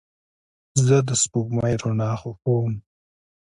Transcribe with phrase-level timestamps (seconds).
[0.85, 2.73] زه د سپوږمۍ رڼا خوښوم.